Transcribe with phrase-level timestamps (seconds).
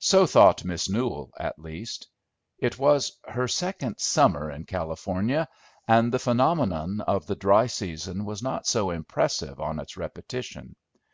[0.00, 2.08] So thought Miss Newell, at least.
[2.58, 5.48] It was her second summer in California,
[5.88, 10.76] and the phenomenon of the dry season was not so impressive on its repetition.